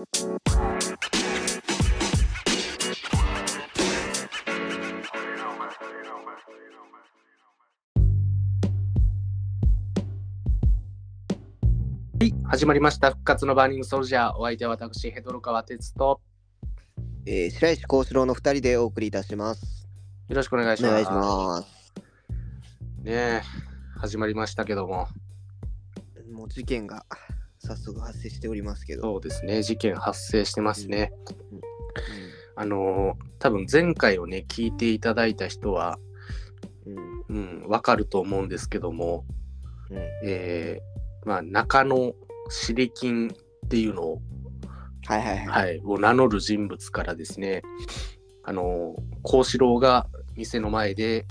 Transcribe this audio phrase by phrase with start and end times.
[0.00, 0.06] は
[12.22, 13.10] い、始まりました。
[13.10, 14.36] 復活のバーニングソルジャー。
[14.38, 16.22] お相手は私、ヘドロ川哲と、
[17.26, 19.86] えー、白石幸四郎の二人でお送りいたします。
[20.28, 20.92] よろしくお願いします。
[20.92, 21.66] お願いします。
[23.02, 23.42] ねえ、
[23.98, 25.08] 始まりましたけども、
[26.32, 27.04] もう事件が
[27.60, 29.02] 早速発生しておりますけど。
[29.02, 31.12] そうですね、事件発生してますね。
[31.52, 31.60] うん
[32.56, 35.98] あのー多分前回をね、聞いていただいた人は、
[37.28, 39.24] うんうん、わかると思うんですけども、
[39.90, 42.12] うんえーまあ、中野
[42.50, 44.22] シリキンっていうのを、
[45.06, 45.46] はいはいはい。
[45.46, 47.62] はい、を名乗る人物からですね、
[48.44, 51.26] あのー、幸四郎が店の前で、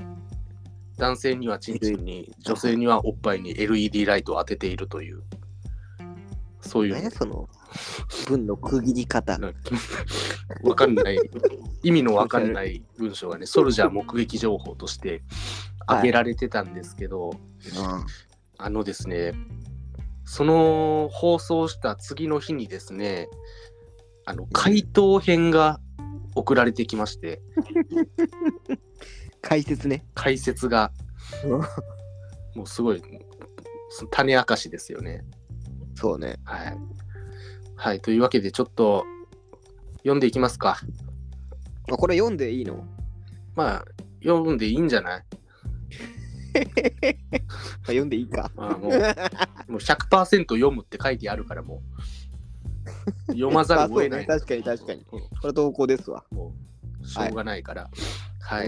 [0.98, 5.22] 男性にはチンチンに、女性にはおっぱいに LED ライトを当てているという、
[6.62, 7.48] そういう何やその
[8.28, 9.40] 文の区切り方。
[10.64, 11.20] わかんない、
[11.84, 15.22] 意味のわかんない文章がね、ソルジャー目撃情報として
[15.88, 17.32] 挙げられてたんですけど、
[18.58, 19.34] あのですね、
[20.26, 23.30] その放送した次の日にですね、
[24.26, 25.80] あの回答編が
[26.36, 27.42] 送られてきまして、
[29.42, 30.06] 解説ね。
[30.14, 30.92] 解説が。
[32.56, 33.02] もうすごい
[34.12, 35.24] 種明かしですよね。
[36.00, 36.40] そうね。
[36.46, 36.78] はい。
[37.76, 39.06] はい、というわけでちょっと
[39.98, 40.80] 読んでいきますか。
[41.92, 42.86] あこれ読んでいいの？
[43.56, 43.86] まあ、
[44.24, 45.24] 読んでいいんじゃない？
[47.84, 48.52] あ 読んでいいか。
[48.56, 48.92] まあもうもう
[49.78, 51.82] 100%読むって書いてあるからも
[53.28, 54.22] う読まざるを得ない。
[54.22, 55.02] ね確かに確かに。
[55.12, 56.24] うんこれ投稿ですわ。
[56.32, 56.54] も
[57.02, 57.84] うしょうがないから。
[57.84, 57.92] はい。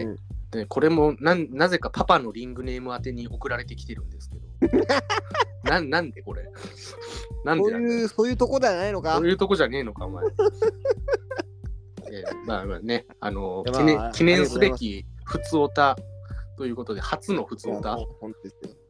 [0.06, 0.18] うん
[0.52, 4.86] でこれもなんなぜかパパのリングネーム宛てに送られてきてるんですけど。
[5.64, 6.44] なんなんでこれ？
[7.46, 10.26] なんそうでなんだいう、そういうとこではないのかそういうとこじゃねえのか、お前。
[12.12, 15.96] えーまあまあね、あのいや記念まあ記念すべき普通オタ
[16.58, 17.98] ということで、初の普通オタ。
[17.98, 18.06] い。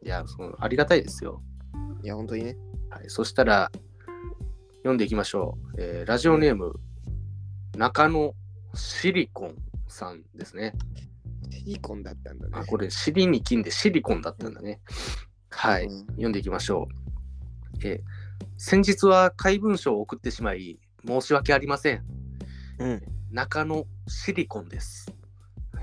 [0.08, 1.44] や、そのありがたいですよ。
[2.02, 2.58] いや、本当にね。
[2.90, 3.72] はい、そしたら、
[4.78, 5.76] 読んでいきましょう。
[5.78, 6.74] えーラジオネーム、
[7.78, 8.34] 中野
[8.74, 9.56] シリコン
[9.92, 10.74] さんですね。
[11.52, 12.52] シリコンだったんだね。
[12.54, 14.82] あ、これ、尻に金でシリコンだったんだね。
[15.50, 16.88] はい、うん読んでいきましょ
[17.84, 17.88] う。
[17.88, 18.00] えー
[18.58, 22.04] 先日は怪文書を送ってしまい、申し訳ありません。
[22.80, 23.02] うん。
[23.32, 25.14] 中野シリコンです。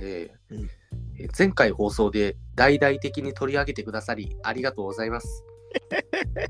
[0.00, 0.70] えーうん
[1.18, 5.44] えー前回放送で大々的に取り上げてくださりありがとうございます。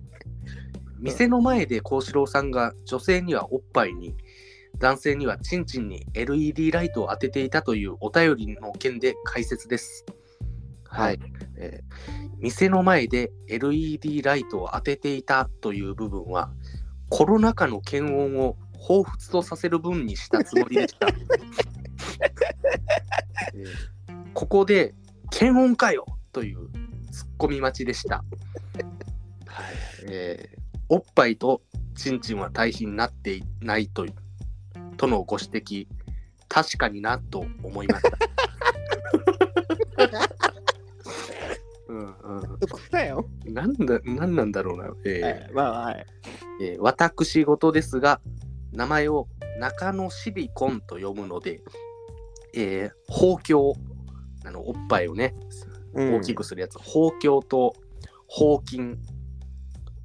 [1.00, 4.16] 店の前で幸四郎さんが女性にはおっぱいに
[4.78, 10.06] 男性にはチンチンに LED ライトを当てていたというお便りの件で解説です。
[10.84, 16.52] はい、はいえー店の前で LED ライトを当てていたという部分は
[17.08, 18.56] コロナ禍の検温を
[18.88, 21.08] 彷彿とさせる分にしたつもりでした。
[23.54, 23.66] えー
[24.34, 24.94] ここで
[25.32, 26.68] 検温かよという
[27.10, 28.18] ツッコミ待ちでした。
[28.18, 29.66] はい
[30.06, 30.58] えー
[30.90, 31.60] おっぱいと
[31.96, 34.14] チンチンは対比になっていないという
[34.98, 35.86] とのご指摘、
[36.48, 38.18] 確かになと思いました。
[41.88, 42.08] うんう
[42.40, 42.42] ん、
[42.90, 43.26] だよ。
[43.46, 46.06] なんだなんなんだろうな、えーはいまあ、はい。
[46.60, 48.20] えー私事ですが、
[48.72, 49.26] 名前を
[49.58, 51.62] 中野シリコンと読むので、
[52.54, 53.72] えー、包協、
[54.44, 55.34] あのおっぱいをね、
[55.94, 57.74] 大きくするやつ、包協と
[58.26, 58.98] 包筋、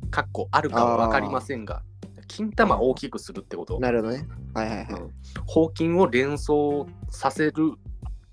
[0.10, 1.84] かっこあるかは分かりませんが、
[2.28, 4.28] 金玉を大きくするってこと、なるほどね。
[4.54, 4.86] はいはいはい。
[5.02, 5.12] うん
[5.46, 7.74] 包筋を連想させる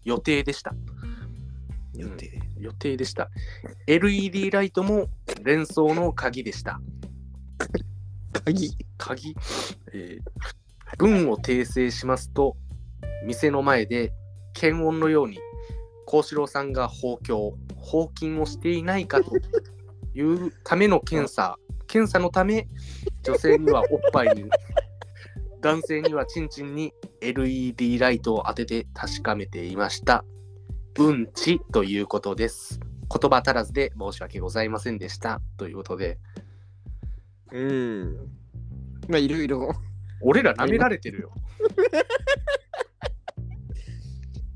[0.05, 0.75] 予定でした。
[1.95, 2.41] 予定？
[2.59, 3.31] 予定でした。
[3.87, 5.06] LED ライトも
[5.43, 6.81] 連想の鍵でした。
[8.45, 8.77] 鍵？
[8.97, 9.34] 鍵、
[9.93, 10.31] えー
[10.99, 12.56] 文を訂正しますと、
[13.25, 14.12] 店の前で
[14.55, 15.39] 検温のように、
[16.05, 19.31] 幸四郎さんが包協、包筋をしていないかと
[20.15, 21.56] いうための検査、
[21.87, 22.67] 検査のため、
[23.22, 24.44] 女性にはおっぱいに、
[25.61, 30.25] 男性にはチンチンに LED ライトを当てて確かめていました。
[30.99, 32.81] うんちということです。
[33.12, 35.40] 言葉足らずで申し訳ございませんでした。
[35.56, 36.19] ということで、
[37.52, 38.17] うん。
[39.08, 39.73] まあ、いろいろ。
[40.23, 41.32] 俺ら舐められてるよ。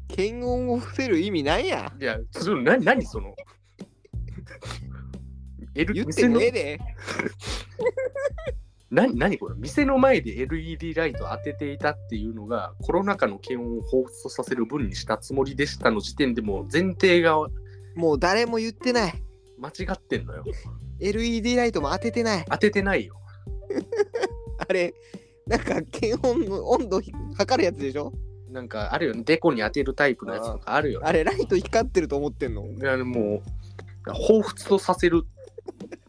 [0.09, 1.93] 検温を伏せる意味なんや。
[2.01, 3.35] いや、それな何その？
[5.75, 6.81] L 言ってねえで。
[8.91, 9.55] な何これ？
[9.57, 17.37] 店の前で LED ライト当てていたっていうのがコロナ禍の検温を放出させる分にしたつもりでしたの時点でもう前提が
[17.97, 19.23] もう誰も言ってない。
[19.59, 20.45] 間違ってんのよ
[21.01, 22.45] LED ライトも当ててない。
[22.49, 23.17] 当ててないよ
[24.59, 24.95] あれ、
[25.47, 27.01] なんか検温の温度
[27.37, 28.13] 測るやつでしょ？
[28.51, 29.23] なんかあるよね。
[29.25, 31.07] デコに当てるタイプのやつとかあるよね。
[31.09, 32.65] あれライト光ってると思ってんの？
[32.67, 33.43] いやも
[34.07, 35.25] う、彷彿とさせる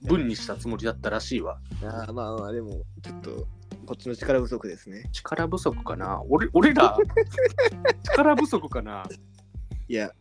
[0.06, 1.60] 分にしたつもりだったらしいわ。
[1.84, 3.48] あーまあまあでもちょっと
[3.86, 5.10] こっちの力不足ですね。
[5.12, 6.22] 力不足かな？
[6.30, 6.98] 俺俺ら、
[8.04, 9.07] 力不足かな？
[9.88, 10.12] いや。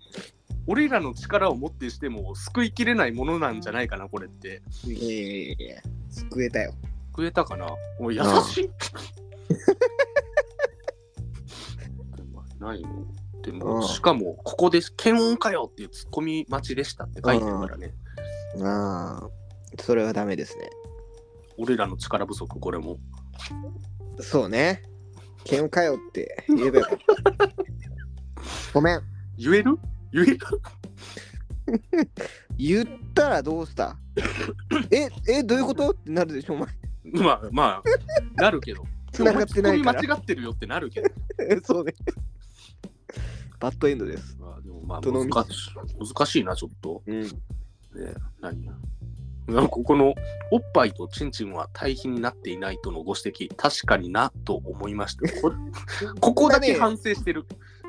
[0.66, 4.62] 俺らの力をもってしても救いきれないものなんじゃないかな、これって。
[4.84, 6.72] いやいやいやいや救えたよ。
[7.12, 7.66] 救えたかな？
[8.00, 8.70] おい優しい。
[12.58, 12.88] 何よ。
[13.42, 13.82] でも、うん。
[13.82, 17.92] しかも、ここで検温かよっていうツッコミ待ちでしたって書いてるからね。
[18.62, 19.28] ああ
[19.80, 20.70] それはダメですね。
[21.58, 22.98] 俺らの力不足、これも。
[24.20, 24.82] そうね。
[25.44, 27.48] 検温かよって言えばよかった。
[28.72, 29.00] ごめん。
[29.36, 29.76] 言える？
[30.12, 30.38] 言える？
[32.56, 33.96] 言ったらどうした？
[34.90, 35.90] ええどういうこと？
[35.90, 36.68] ってなるでしょお前。
[37.04, 37.82] まあま
[38.36, 38.84] あ、なるけど。
[39.12, 40.00] 繋がってないから。
[40.02, 41.08] 間違ってるよってなるけど。
[41.62, 41.94] そうね。
[43.60, 44.36] バッドエンドです。
[44.38, 45.22] まあでもまあ難
[45.52, 47.02] しい難しいな、ちょっと。
[47.06, 47.22] うん。
[47.22, 47.30] ね、
[48.40, 48.64] 何
[49.46, 50.14] なんかここの
[50.50, 55.40] おっぱいとチンチンは対比になっていないとのご指摘、確かになと思いました。
[55.40, 55.56] これ
[56.20, 57.44] ここだけ反省してる。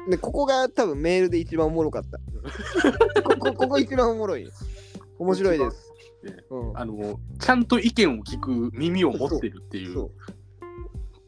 [0.09, 2.19] でここが多分メールで一番おもろかった。
[3.23, 4.47] ここここ一番おもろい。
[5.17, 5.93] 面白いです、
[6.23, 9.93] ねうん、あの、ちゃんと意見を聞く耳を持ってるっていう。
[9.93, 10.11] そう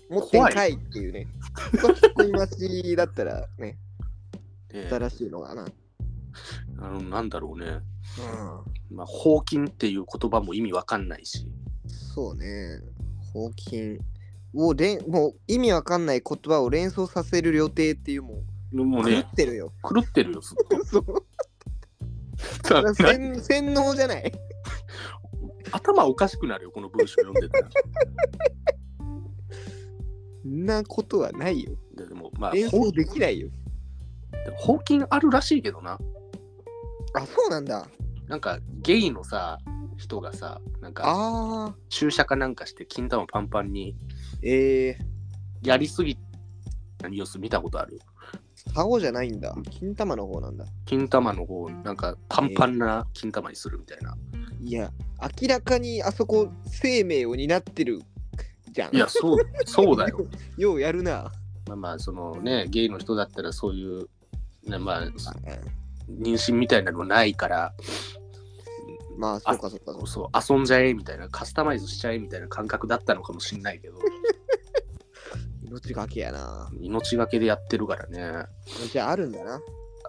[0.09, 1.27] 持ってんかいっていうね。
[1.71, 3.77] ツッコミ待ちだったらね。
[4.73, 5.65] ね 新しいのかな、
[6.79, 7.65] あのなんだろうね。
[8.89, 11.47] うん、まあ、放金っていう言葉も意味わかんないし。
[11.87, 12.79] そうね。
[13.33, 13.99] 放金
[14.53, 18.43] を連もう意味わかんない言葉を連想させる予定っていうも
[18.73, 21.03] う狂もうねっ、てるよ、狂ってるよ、ずっ そう。
[22.95, 24.31] 洗洗脳じゃない？
[25.71, 27.69] 頭おかしくなるよ、この文章読んでたら。
[30.43, 31.71] そんなことはないよ。
[31.95, 33.49] ででも、まあ、連想できないよ。
[34.55, 35.99] ほ放金あるらしいけどな。
[37.13, 37.87] あそうなんだ。
[38.27, 39.57] なんか、ゲイのさ、
[39.97, 43.95] 人がさ、なんか、ああ注射かなんかして金玉パンパンに
[44.43, 46.17] えー、やりすぎ
[46.97, 47.99] たニュース見たことある？
[48.73, 49.55] 竿じゃないんだ。
[49.71, 50.65] 金玉の方なんだ。
[50.85, 54.15] 金玉の方、なんかパンパンな金玉にするみたいな。
[54.61, 54.91] いや
[55.41, 58.01] 明らかにあそこ生命を担ってる
[58.71, 58.95] じゃん。
[58.95, 60.25] いや、そう、そうだよ。
[60.57, 61.31] ようやるな。
[61.67, 64.07] まあまあ、そのね、ゲイの人だったらそういう、
[64.63, 65.01] ね、まあ、
[66.09, 67.73] 妊娠みたいなのないから、
[69.17, 70.01] まあそうかそうかそう
[70.31, 70.41] か。
[70.41, 73.97] そう遊んじゃえみたいなカスタマイズしちゃえみたいな感覚だったのかもしんないけど。
[75.63, 76.69] 命がけやな。
[76.79, 78.45] 命がけでやってるからね。
[78.91, 79.59] じゃああるんだな。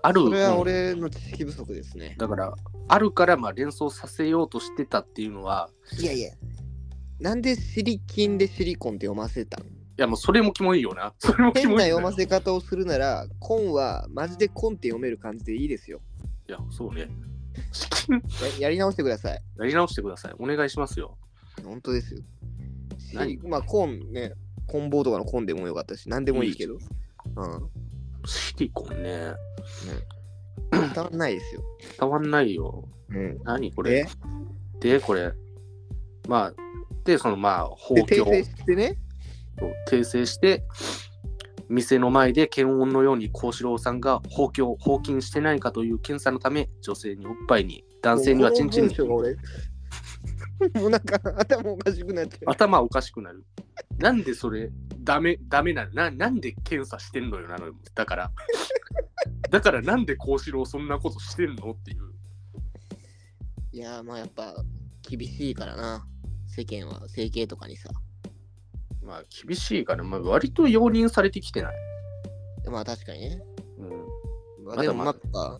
[0.02, 0.20] ある。
[0.22, 2.14] それはうん俺の知識不足ですね。
[2.18, 2.54] だから
[2.86, 6.32] あるからまあ連想させようとしてたっていうのはいやいや。
[7.18, 9.66] なんでシリキンでシリコンって読ませたん？
[9.66, 16.00] いやもうそれもキモいよなそれもキ変なモいよ読ませ方をするならコンはマジでコンって読める感じでいいですよ。
[16.48, 17.08] いやそうね。
[18.60, 19.42] ややり直してください。
[19.58, 20.34] やり直してください。
[20.38, 21.18] お願いしますよ。
[21.64, 22.20] 本当ですよ。
[23.12, 23.38] 何？
[23.38, 24.32] まあコンね。
[24.68, 26.74] コンボウとかのコンでもよかったし何でもいいけど。
[26.74, 26.80] うん。
[28.24, 29.32] シリコンね。
[30.70, 31.62] 伝わんないですよ。
[31.98, 32.88] 伝わんないよ。
[33.08, 33.38] うん。
[33.42, 34.08] 何こでれ
[34.80, 35.32] でこれ。
[36.28, 36.54] まあ
[37.04, 38.96] でそのまあ放で訂棄を正してね
[39.90, 40.64] 訂正して
[41.68, 48.96] 店の前で検温のように幸四郎さんが放棄を放金してないかという検査のため女性におっぱいに男性にはチンチンに。
[50.74, 53.44] もうなんか頭おかしくなっちゃう頭おかしくなる。
[53.98, 55.92] なんでそれダメダメなの？
[55.92, 57.74] ななんで検査してんのよなのよ。
[57.94, 58.32] だから。
[59.50, 62.12] だからなんで幸四郎そんなことしてんのっていう。
[63.72, 64.54] いやーまあやっぱ
[65.02, 66.06] 厳しいからな。
[66.48, 67.88] 世間は整形とかにさ
[69.08, 71.74] まあ厳しいから、まあ、割と容認されてきてない、
[72.70, 73.42] まあ確かにね、
[73.78, 75.58] うん、まあ、でもまあ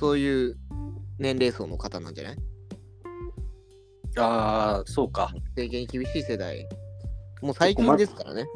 [0.00, 0.56] そういう
[1.18, 2.36] 年齢層の方なんじゃない？
[4.16, 5.32] ああそうか。
[5.54, 6.66] 整形に厳しい世代。
[7.42, 8.46] もう最近ですからね。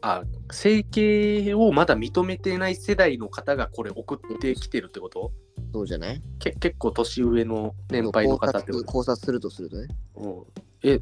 [0.00, 5.32] あ整形をまだ認めてない世代の方がこれ送ってきてるってこと？
[5.72, 6.22] そうじゃない？
[6.38, 9.88] け結構年上の年配の方って考察こと考察するとするとね。
[10.16, 10.44] うん。
[10.82, 11.00] え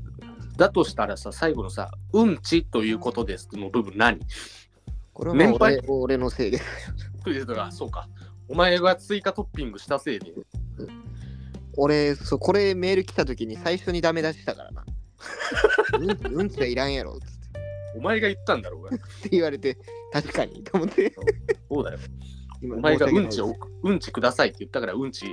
[0.58, 4.18] だとしたらさ最後のさ「うんちということです」の部分何？
[5.14, 5.78] これはまあ年配？
[5.78, 6.60] 俺俺のせいで。
[7.56, 8.08] あそうか。
[8.48, 10.32] お前が追加トッピングしたせいで。
[11.76, 14.84] 俺そうこれメール来た時に最初にダメ出ししたからな。
[15.94, 17.12] うんうんちはいらんやろ。
[17.12, 17.60] っつって
[17.96, 19.78] お前が言ったんだろうがって言われて
[20.12, 21.14] 確かにと思って。
[21.68, 21.98] そうだよ。
[22.60, 25.26] 今お前がうんちをうんちくださいって言ったからうんち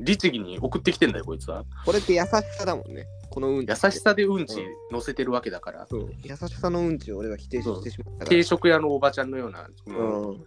[0.00, 1.64] 律儀に送ってきてんだよこいつは。
[1.86, 3.70] これって優しさだもんねこのうんち。
[3.70, 4.56] 優しさでうんち
[4.90, 8.26] 乗せてるわけだから、そう優しさのうんちを俺は否定してしまったから。
[8.26, 10.44] 定食屋のおばちゃんのような、そのうん。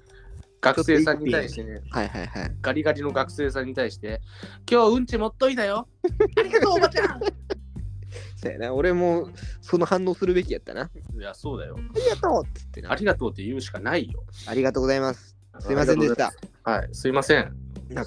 [0.61, 2.55] 学生さんに対してね、はいはいはい。
[2.61, 4.21] ガリガリの学生さんに対して、
[4.69, 5.87] 今日うんち持っといたよ。
[6.37, 7.19] ありがとう、おばちゃん。
[8.35, 8.73] そうやな。
[8.73, 9.29] 俺も
[9.61, 10.83] その反応するべきやったな。
[10.83, 11.77] あいや、そうだよ。
[11.95, 12.91] りがとうっつってな。
[12.91, 14.23] ありがとうって言うしかないよ。
[14.47, 15.35] ありがとうございます。
[15.59, 16.33] すいませんでした。
[16.63, 17.55] はい、すいません。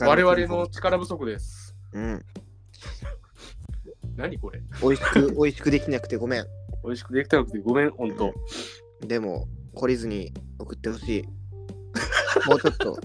[0.00, 1.74] 我々の力不足です。
[1.92, 2.24] うん
[4.16, 4.62] 何これ。
[4.82, 6.46] 美味しく 美味しくできなくてごめん。
[6.84, 8.32] 美味しくできたなくてごめん、ほんと。
[9.00, 11.22] でも懲りずに送ってほしい。
[12.48, 12.98] もうちょっと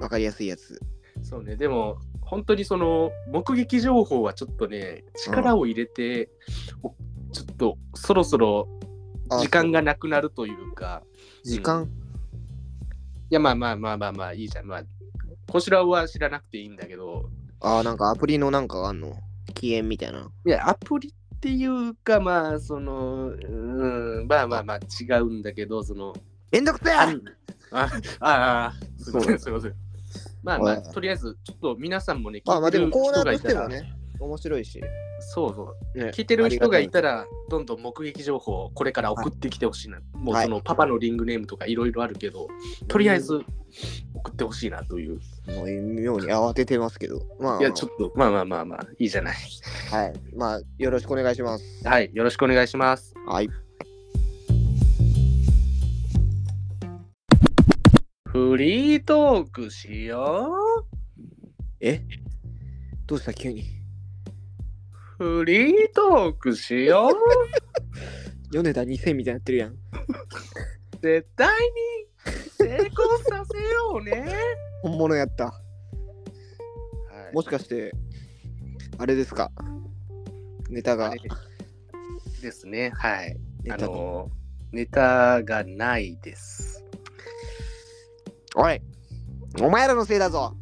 [0.00, 0.80] わかりやすいやつ。
[1.22, 6.30] そうね、でも、本当にその、目撃情報はちょっとね、力を入れて、
[6.82, 6.94] お
[7.32, 8.68] ちょっと、そろそろ
[9.30, 11.02] あ時間がなくなるというか、
[11.44, 11.88] 時間、
[13.30, 14.66] いや、まあまあまあまあまあ、いいじゃん。
[14.66, 14.82] まあ、
[15.50, 19.14] こちらは知らなくていいんだけど、ああなんかアプリのなんかがあんの？
[19.52, 20.30] 期限みたいな。
[20.46, 26.14] いや、アプリっていうか、まあ、その、うん、まあまあまあ、違うんだけど、その、
[26.50, 26.94] めんどくせえ！
[27.74, 27.90] あ
[28.20, 29.74] ああ、すいませ、んすいません。
[30.42, 30.82] まあまあ、はい。
[30.92, 34.80] とりあえず、ちょっと皆さんもね、まあまあでもコーナーとしてもね面白いし、
[35.20, 36.10] そうそう、ね。
[36.10, 40.00] 聞いてる人がいらたら、どんどん目撃情報をこれから送ってきてほしいな。
[40.12, 40.44] もうはい。
[40.44, 42.48] そのパパのリングネームとかいろいろあるけど、
[42.88, 43.42] とりあえず
[44.24, 45.20] 送ってほしいなという。
[45.48, 49.36] もう妙に慌ててますけどまあいや、ちょっと、まあまあまあまあ、いいじゃない。
[49.90, 53.12] はいまあよろしくお願いしますはい、よろしくお願いします。
[53.26, 53.50] はい
[58.26, 60.86] フリートークしよ
[61.80, 62.00] え？
[63.06, 63.64] どうした急に？
[65.18, 65.24] う。
[65.40, 67.12] フリートークしよう。
[68.52, 69.76] 米田2000みたいになってるやん
[71.02, 72.06] 絶対に
[72.58, 74.34] 成功させようね。
[74.82, 75.52] 本物やったは
[77.30, 77.92] いもしかして
[78.98, 79.50] あれですか？
[80.68, 81.12] ネタが
[82.40, 82.90] ですね。
[82.94, 83.32] はい。
[83.32, 84.30] あネタがの、
[84.72, 86.84] ネタがないです。
[88.54, 88.80] おい
[89.60, 90.54] お前らのせいだぞ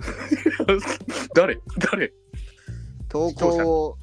[1.34, 1.60] 誰？
[1.90, 2.12] 誰？
[3.08, 3.98] 投稿を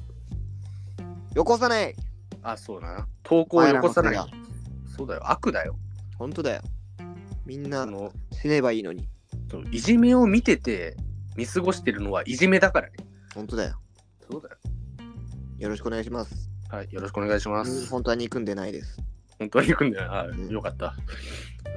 [1.34, 1.94] よこさない
[2.42, 3.08] あ、そうだな。
[3.22, 4.44] 投稿をよこさないお前らの
[4.86, 4.96] せい。
[4.96, 5.30] そうだよ。
[5.30, 5.76] 悪だよ。
[6.18, 6.62] 本当だよ
[7.46, 9.08] みんなあの死ねばいいのに
[9.50, 10.96] そのいじめを見てて
[11.36, 12.94] 見過ごしてるのはいじめだからね。
[13.34, 13.80] 本当だよ
[14.30, 14.56] そうだよ。
[15.58, 16.88] よろしくお願いしますはい。
[16.90, 17.88] よろしくお願いします。
[17.88, 18.98] 本当は憎んでないです
[19.38, 20.12] 本当に行くんだよ。
[20.12, 20.94] あうんよかった。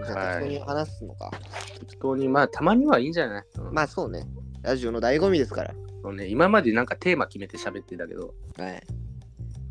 [0.05, 1.31] じゃあはい適当に話すのか、
[1.79, 4.27] 適当に、まあ、たまにはいいんじゃない、うんまあそうね
[4.61, 8.83] ラジオの醍醐味ですからそうね、今までなんかテーマ決めて喋ってたけど、はい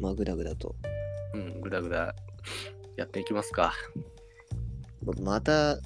[0.00, 0.74] まあグダグダと
[1.34, 2.14] うん、ぐだぐだ
[2.96, 3.72] やっていきますか。
[5.22, 5.78] また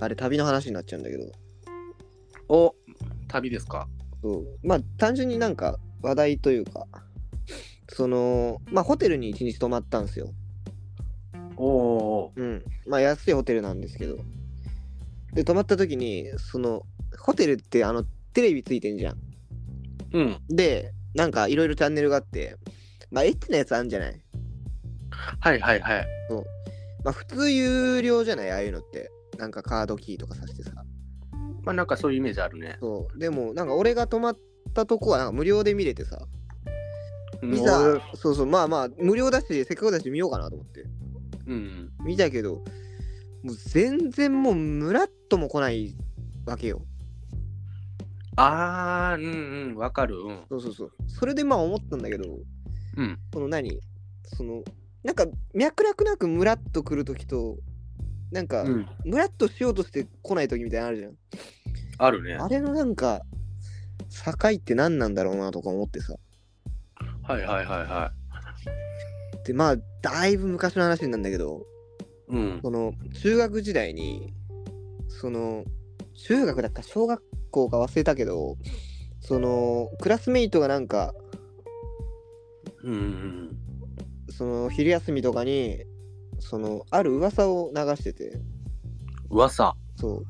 [0.00, 1.24] あれ旅の話になっちゃうんだけど
[2.48, 2.74] お、
[3.28, 3.88] 旅ですか？
[4.22, 6.86] そうまあ単純になんか話題というか
[7.88, 10.28] そのまあホテルに一日泊まったんですよ
[11.56, 14.16] おおうんまあ安いホテルなんですけど
[15.32, 16.82] で泊まった時にその
[17.18, 19.18] ホテルってあのテレビついてんじゃんー。
[20.12, 20.38] うん。
[20.48, 22.56] でなんかいろいろチャンネルがあって
[23.10, 24.20] まあエッチなやつあるんじゃない？
[25.40, 26.06] はいはいはい。
[27.04, 28.50] まあ普通有料じゃない？
[28.50, 29.10] ああいうのって。
[29.38, 30.72] なんかカードキーとかさしてさ。
[31.64, 32.76] まあなんかそういうイメージあるね。
[32.80, 33.18] そう。
[33.18, 34.38] でもなんか俺が泊まっ
[34.74, 36.18] たとこはなんか無料で見れてさ。
[37.40, 37.54] うん。
[37.54, 38.46] いざそうそう。
[38.46, 40.84] まあまあ無料だしせっかくだし見ようかなと思って。
[41.46, 41.90] うん。
[42.04, 42.62] 見たけど
[43.42, 45.96] もう全然もうムラっとも来ない
[46.44, 46.82] わけよ。
[48.36, 50.16] あー、うんうん、わかる。
[50.18, 50.44] うん。
[50.50, 50.92] そうそうそう。
[51.08, 52.24] それでまあ思ったんだけど
[52.98, 53.18] うん。
[53.32, 53.80] その何？
[54.24, 54.62] その
[55.04, 57.56] なんか脈絡なくムラっと来るときと
[58.30, 61.12] なんか、うん、ムラっとしようとして来ないときみたいなのあるじゃん
[61.98, 62.34] あるね。
[62.34, 63.22] あれのなんか
[64.10, 66.14] 境って何なんだろうなとか思ってさ
[67.22, 68.12] はいはいはいは
[69.44, 71.66] でまあだいぶ昔の話なんだけど
[72.30, 72.34] い。
[72.34, 72.60] うん。
[72.62, 74.32] その中学時代に
[75.08, 75.64] その
[76.14, 78.56] 中学だったか小学校か忘れたけど
[79.20, 81.14] そのクラスメイトがなんか
[82.82, 83.61] うんうん
[84.30, 85.84] その昼休みとかに
[86.38, 88.42] そのある噂を流しててうん。
[89.30, 89.74] 噂。
[89.96, 90.24] そう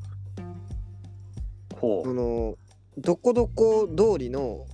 [1.75, 2.03] ほ。
[2.03, 2.55] そうの
[2.97, 4.65] どこどこ通りの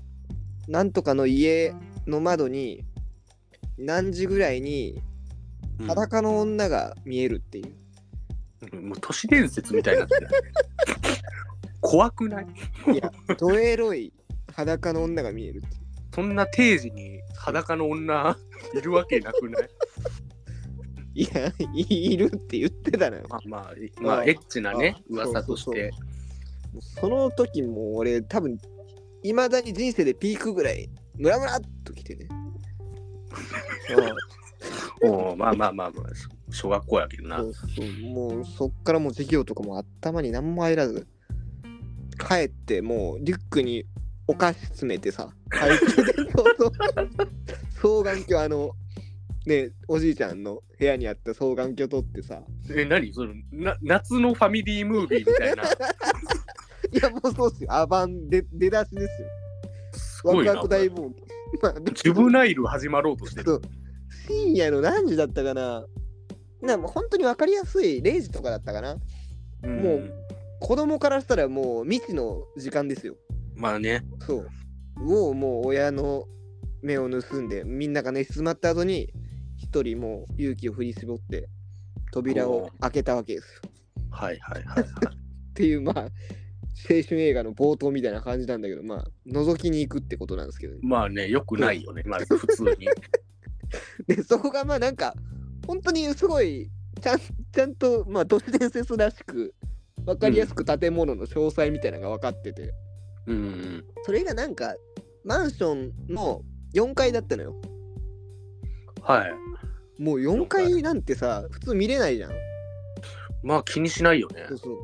[0.68, 1.74] なんとかの家
[2.06, 2.84] の窓に
[3.78, 5.02] 何時ぐらいに
[5.80, 7.64] うん裸の女が見えるってい
[8.74, 10.28] う、もう都市伝説みたいになってる。
[11.80, 12.48] 怖くない？
[12.94, 14.12] いやドエロい
[14.54, 15.82] 裸の女が見えるっていう
[16.14, 18.38] そんな定時に裸の女
[18.78, 19.60] いるわけなくな
[21.16, 21.24] い？
[21.24, 23.24] いやいいるって言ってたのよ。
[23.30, 25.92] まあまあ、いまあ、あエッチなね、あ噂として。
[27.00, 28.58] その時もう俺多分
[29.24, 32.28] いまだに人生でピークぐらいムラムラっときてね。
[35.02, 36.06] おーまあまあまあまあ、
[36.52, 37.38] 小学校やけどな。
[37.40, 38.14] そうそう。
[38.14, 41.08] もうそっからもう授業とかも頭に何も入らず
[42.20, 43.86] 帰ってもうリュックに
[44.30, 45.28] お菓子詰めてさ
[47.76, 48.72] 双眼鏡あの
[49.48, 52.44] ねおじいちゃんの部屋にあった双眼鏡取ってさ。
[52.70, 53.12] え、何？
[53.12, 55.64] そのな夏のファミリームービーみたいな。
[56.94, 57.74] いやもうそうっすよ。
[57.74, 59.28] アバンで出だしですよ。
[59.94, 60.62] すごいな。
[60.62, 61.26] ク大冒険。
[61.62, 63.46] まあジュブナイル始まろうとしてる。
[63.46, 63.62] そう。
[64.28, 65.88] 深夜の何時だったかな。
[66.62, 68.98] なもう本当に分かりやすい0時とかだったかな。
[69.64, 69.82] うん。
[69.82, 70.14] もう
[70.60, 73.16] 子供からしたらもう未知の時間ですよ
[73.60, 74.04] まあね。
[74.26, 74.50] そう
[75.30, 76.26] をもう親の
[76.82, 79.14] 目を盗んでみんなが寝静まった後に
[79.58, 81.50] 一人もう勇気を振り絞って
[82.12, 83.70] 扉を開けたわけですよ
[84.12, 84.86] はいはいはい、はい。
[84.86, 85.96] っていうまあ
[86.90, 92.04] 青春映画の冒頭みたいな感じなんだけどまあ覗きに行くってことなんですけど、ね、まあね、よくないよね。
[92.06, 92.88] まあ普通に。
[94.08, 95.14] でそこがまあなんか
[95.68, 99.54] 本当にすごいちゃんちゃんとまあ都市伝説らしく
[100.06, 102.70] 分かりやすく建物の詳細みたいなのが分かってて、うん。
[104.04, 104.76] それがなんか
[105.24, 106.42] マンションの
[106.74, 107.56] 4階だったのよ。
[109.02, 110.02] はい。
[110.02, 112.32] もう4階なんてさ普通見れないじゃん。
[113.44, 114.46] まあ気にしないよね。
[114.50, 114.58] そう。
[114.58, 114.78] そう。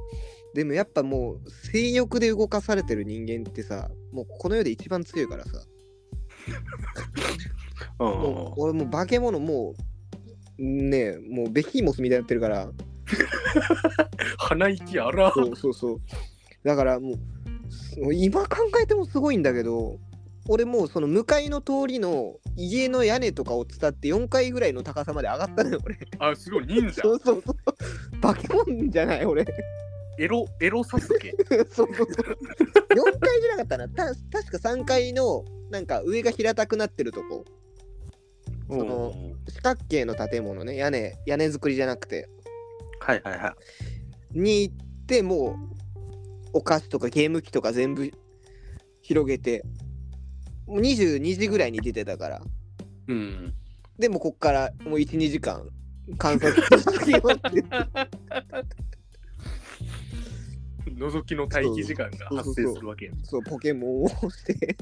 [0.54, 5.52] でもやっぱもう性欲で動かされてる人間ってさもうこの世で一番強いからさ。
[8.00, 8.08] うん。
[8.08, 9.74] もう俺もう化け物も
[10.60, 12.72] うねえもうベヒーモスみたいになってるから。
[14.38, 15.32] 鼻息荒。
[15.32, 16.02] そうそうそう。
[16.64, 17.20] だからもう
[18.14, 20.00] 今考えてもすごいんだけど
[20.48, 27.14] 俺もうその向かいの通りの家の屋根とかを伝って4階ぐらいの高さまで上がったのよ俺あ、すごい、忍者そ。
[27.14, 29.46] うそうそう化け物じゃない俺
[30.18, 31.36] エロ、エロサスケ。
[31.70, 32.06] そうそうそう。
[32.06, 33.90] 4階じゃなかったな。
[33.90, 37.44] た確か3階のなんか上が平たくなってるとこ。
[38.70, 39.14] その
[39.48, 42.30] 四角形の建物ね、屋根、屋根作りじゃなくて。
[43.00, 43.56] はいはいは
[44.34, 44.40] い。
[44.40, 45.85] に行って、もう
[46.56, 48.10] お菓子とかゲーム機とか全部
[49.02, 49.66] 広げて、
[50.66, 52.42] もう22時ぐらいに出てたから。
[53.10, 53.54] うん。
[54.00, 55.68] でもこっからもう1、2時間
[56.18, 56.54] 観察
[57.04, 57.62] しようって。
[60.96, 64.78] 覗きの待機時間が発生するわけやそう、ポケモンをして。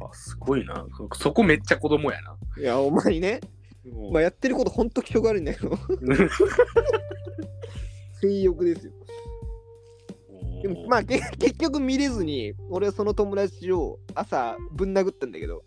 [0.00, 1.08] あすごいなそ。
[1.16, 2.36] そこめっちゃ子供やな。
[2.56, 3.40] いや、お前ね。
[4.12, 5.76] まあ、やってることほんと気色悪いんだけど。
[8.20, 8.92] 性欲ですよ。
[10.62, 15.64] でもまあけ 結局見れずに俺はその友達を朝ぶん殴ったんだけど。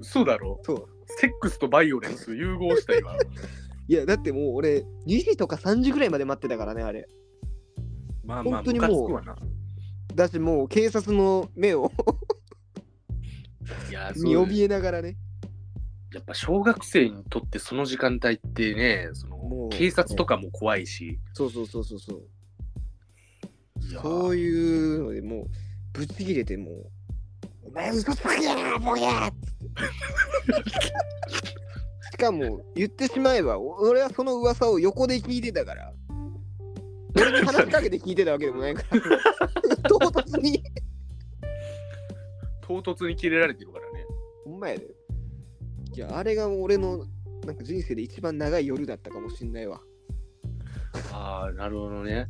[0.00, 0.60] そうだろ。
[0.64, 0.86] そう。
[1.18, 3.14] セックスとバイオレンス融合した今。
[3.88, 7.08] いやだってもう俺2時とか3時ぐらいまで待ってたからねあれ。
[8.24, 9.22] まあまあ、本当にもう。
[10.14, 11.90] だしもう警察の目を
[13.90, 15.16] いや、 見怯えながらね。
[16.12, 21.18] やっぱ小学生にとってその時間帯ってね、そのもう警察とかも怖いし。
[21.34, 22.22] そうそうそうそうそう
[24.00, 25.46] そういうのでもう
[25.92, 26.90] ぶち切れてもう
[27.68, 30.70] 「お前嘘つきやなボケ!」っつって
[32.12, 35.92] しかも言ってしまえばお俺はその噂を横で聞いてたから
[37.16, 39.00] 俺に話しかけて聞いてたわけでもないから
[39.88, 40.62] 唐突に
[42.62, 44.06] 唐突に切れられてるからね。
[44.44, 44.86] ほんまやで
[45.94, 47.04] いやあれが俺の
[47.46, 49.80] なんか人生で一番長い夜だったかもしんないわ
[51.12, 52.26] ああ、なるほどね。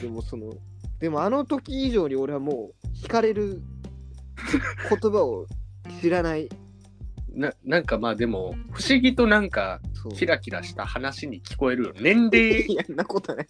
[0.00, 0.52] でもその
[0.98, 3.62] でもあの時以上に俺はもう惹かれる
[4.88, 5.46] 言葉を
[6.00, 6.48] 知らない
[7.32, 9.80] ななんかまあでも、不思議となんか
[10.16, 11.92] キラキラした話に聞こえるよ。
[12.00, 13.46] 年齢 い、やんなことない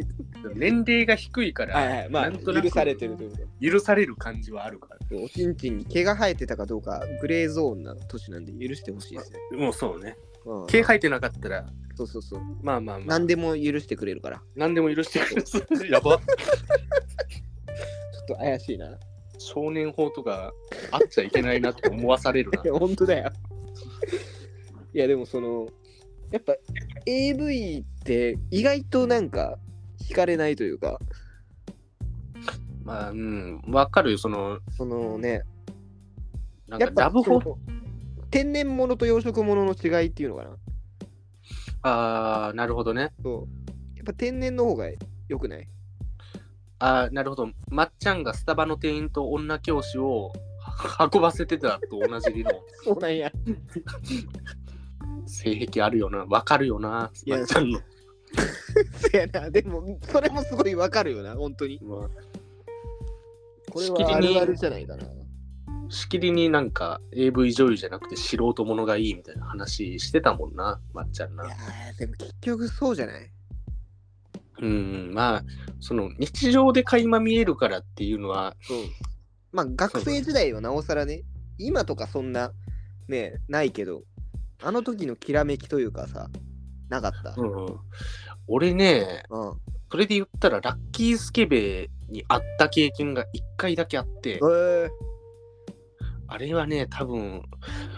[0.54, 5.00] 年齢が低いから、はいはいまあ許されてるというか許される感じはあるから。
[5.18, 10.16] おちんちんに毛が生えてたかどうかグレーゾーンな年なんで許してほしいですね、もうそうね。
[10.46, 12.40] うん毛生えてなかったら、そうそうそう。
[12.62, 14.42] まあまあまあ、何でも許してくれるから。
[14.57, 15.42] 何でも許してくれ
[15.87, 15.92] る。
[15.92, 16.18] やば。
[16.18, 16.24] ちょ
[18.22, 18.98] っと怪しいな。
[19.38, 20.53] 少年法とか
[20.90, 22.62] あっちゃいけないなって思わされるな。
[22.62, 23.33] いや本当だよ。
[24.92, 25.68] いやでもその
[26.31, 26.55] やっぱ
[27.07, 29.59] AV って意外となんか
[30.03, 30.98] 惹かれないというか。
[32.85, 34.18] まあ、うん、わかるよ。
[34.18, 35.42] その、そのね。
[36.66, 37.59] なんやっぱかラブホ
[38.30, 40.50] 天然物と養殖物の違いっていうのかな？
[41.82, 43.12] ああ、なるほどね。
[43.22, 44.88] そうやっぱ天然の方が
[45.28, 45.68] 良くない？
[46.78, 47.50] ああ、なるほど。
[47.68, 52.54] まっちゃんがスタバの店員と女教師をは運ばせてたと同じ理論。
[52.84, 53.30] そうなんや
[55.26, 56.24] 性癖あるよな。
[56.26, 57.10] わかるよな。
[57.24, 57.80] いやまっちゃんの。
[59.10, 62.08] そやなでもそれもすごいわかるよな本当にまあ
[63.72, 65.04] これはあるあるじゃないかな
[65.90, 71.44] しきりになんか AV 女優じゃなくて素人ものがいいみたいな話してたもんな、まっちゃんな。
[71.46, 73.31] いやーでも結局そうじゃない
[74.62, 75.44] うん、まあ、
[75.81, 78.90] その日常で垣間見えるからっていうのは、うん。
[79.53, 81.22] まあ学生時代はなおさらね、
[81.59, 82.53] 今とかそんな
[83.09, 84.03] ね、ないけど、
[84.62, 86.29] あの時のきらめきというかさ、
[86.88, 87.35] なかった？
[87.37, 87.76] うん、
[88.46, 89.53] 俺ね、うん。
[89.90, 93.26] それで言ったらラッキースケベに会った経験が1
[93.57, 94.88] 回だけあって、えー、
[96.32, 97.42] あれはね、多分、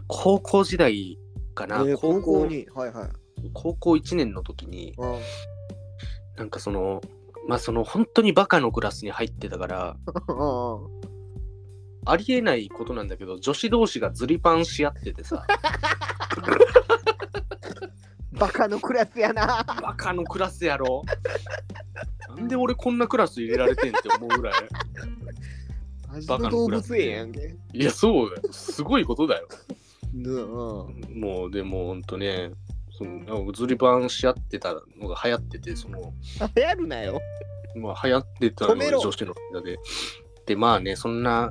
[0.06, 1.18] 高校時代
[1.54, 2.66] かな、えー高校に。
[2.74, 3.08] はいはい。
[3.52, 5.18] 高校1年の時に、うん。
[6.36, 7.02] なんかその、
[7.46, 9.96] まあその本当にバカのクラスに入ってたから、
[10.28, 11.12] うん
[12.04, 15.46] ありえないことなんだけど、女子同士がズリパンし合っててさ、
[18.32, 19.62] バカのクラスやな。
[19.80, 21.02] バカのクラスやろ。
[22.28, 24.54] なんで俺こんなクラス入れられてんって思うぐらい。
[26.12, 27.56] マジの動物園やんけ。
[27.72, 28.52] いや、そうだよ。
[28.52, 29.48] すごいことだよ。
[31.14, 32.52] もう、でもほんとね、
[32.90, 36.12] そのズリパンし合ってたのが流行ってて、その、
[36.54, 37.20] 流行るなよ。
[37.74, 39.78] まあ流行ってたの止めろ女子の間で。
[40.46, 41.50] で、まあね、そんな、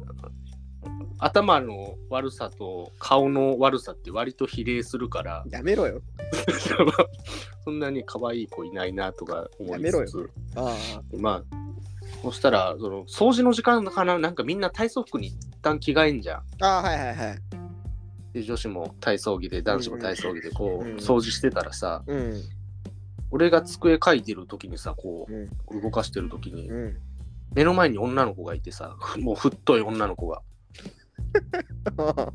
[1.18, 6.02] 頭の悪さと顔の悪さって割と比例するから、やめろよ。
[7.64, 10.76] そんなに可愛い子いないなとか思いやめろつつ、あ
[11.18, 11.71] まあ、
[12.22, 16.44] そしたら、その掃除の時間かな、なんかみんな体操服に一旦着替えんじゃん。
[16.62, 16.68] あ。
[16.68, 17.40] ああ、はいはいはい。
[18.34, 22.44] で、女子も体操着で、男子も体操着で、こう、うん掃除してたらさ、うん。
[23.32, 25.44] 俺が机書いてる時にさ、こうん。
[25.78, 26.98] う、動かしてる時に、うん。
[27.54, 30.42] 目の前に女の子がいてさ、 もう太い女の子が、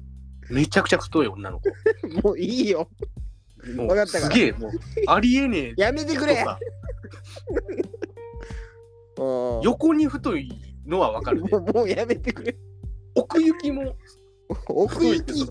[0.50, 1.70] めちゃくちゃ太い女の子。
[2.22, 2.88] もういいよ。
[3.74, 4.70] もうわかったからすげえ、もう、
[5.06, 5.74] ありえねえ。
[5.76, 6.44] やめてくれ。
[9.62, 10.50] 横に太い
[10.86, 11.58] のはわかるねも。
[11.58, 12.56] う もうやめてくれ。
[13.14, 13.96] 奥行きも
[14.68, 15.50] 奥行き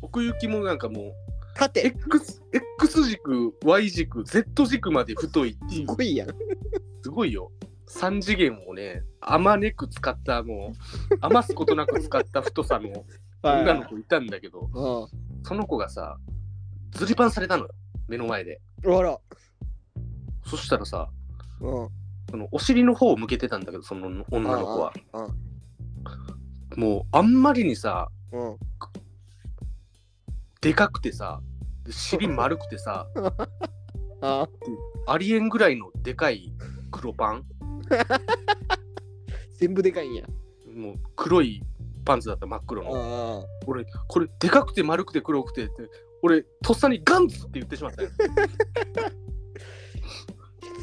[0.00, 1.12] 奥行きもなんかもう、
[1.54, 1.86] 縦。
[1.86, 2.42] X,
[2.78, 6.28] X 軸、Y 軸、Z 軸まで太いっていうす、ごいやん。
[7.02, 7.50] すごいよ。
[7.88, 10.72] 3次元をね、あまねく使った、も
[11.10, 13.04] う、余すことなく使った太さの
[13.42, 15.44] 女の子いたんだけど、うん。
[15.44, 16.18] その子がさ、
[16.92, 17.70] ズリパンされたのよ、
[18.08, 18.60] 目の前で。
[18.86, 19.18] あら。
[20.46, 21.10] そしたらさ、
[21.60, 21.88] うん。
[22.34, 24.92] そのお尻の方を向けてたんだけど、その女の子は。
[25.12, 26.80] うん。
[26.80, 28.56] もう、あんまりにさ、うん。
[30.60, 31.40] でかくてさ、
[31.84, 33.06] で尻丸くてさ、
[34.20, 34.48] あ
[35.06, 36.52] ありえんぐらいのでかい
[36.90, 37.44] 黒パン
[39.54, 40.26] 全部でかいんや。
[40.74, 41.62] もう黒い
[42.04, 43.44] パンツだった真っ黒の。
[43.44, 45.88] あ俺、これでかくて丸くて黒くてって、
[46.20, 48.08] 俺、とっさにガンツって言ってしまったよ。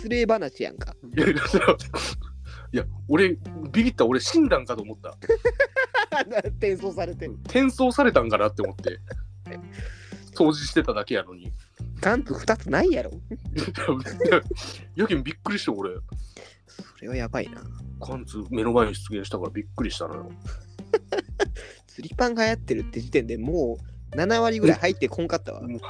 [0.01, 0.95] 失礼話やんか。
[1.15, 1.35] いやいや
[2.73, 3.37] いや、俺、
[3.71, 5.15] ビビった、俺死んだんかと思った。
[6.57, 7.27] 転送されて。
[7.27, 8.99] 転送されたんかなって思って。
[10.33, 11.53] 掃除してただけやのに。
[11.99, 13.11] ガンプ2つないやろ。
[14.95, 15.91] やけんびっくりして、俺。
[16.67, 17.61] それはやばいな。
[17.99, 20.31] ガンツ目の前に出現したからびっくりしたのよ。
[21.85, 23.77] 釣りパンが流行ってるって時点でも
[24.13, 25.61] う7割ぐらい入ってこんかったわ。
[25.61, 25.81] もう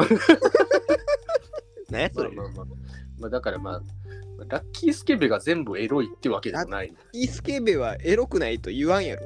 [1.89, 2.31] 何やそれ。
[2.31, 2.91] まあまあまあ。
[3.21, 3.81] まあ、だからまあ、
[4.49, 6.93] ラッキースケベが全部エロいってわけでもない。
[7.13, 9.21] イースケベはエロくないと言わんやろ。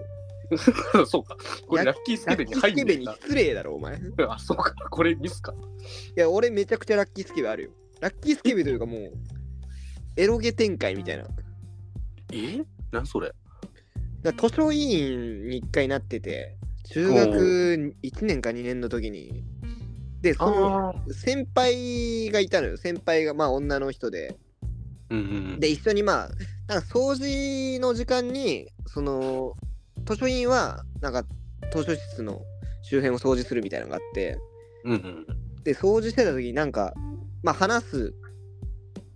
[1.08, 1.38] そうか。
[1.67, 3.05] これラッキースラッキーケベに入スケベに。
[3.05, 3.95] 失礼だろ、お前。
[3.95, 4.73] いあ、そうか。
[4.89, 5.53] これミスか。
[6.15, 7.71] や、俺めちゃくちゃラッキースケベあるよ。
[8.01, 9.13] ラッキースケベというかもう、
[10.17, 11.25] エロゲ展開みたいな。
[12.31, 12.62] え？
[12.91, 13.31] なんそれ？
[14.23, 16.58] ら図書委員に1回なってて、
[16.89, 19.43] 中学1年か2年の時に。
[20.25, 20.95] で、その。
[21.11, 22.77] 先輩がいたのよ。
[22.77, 24.35] 先輩がまあ女の人で。
[25.11, 25.21] うんう
[25.57, 25.59] ん。
[25.59, 26.29] で、一緒にまあ、
[26.67, 29.53] なんか掃除の時間に、その、
[30.03, 31.23] 図書委員は、なんか
[31.71, 32.41] 図書室の
[32.81, 34.39] 周辺を掃除するみたいなのがあって、
[34.83, 35.63] うんうん。
[35.63, 36.95] で、掃除してた時になんか、
[37.43, 38.13] まあ話す、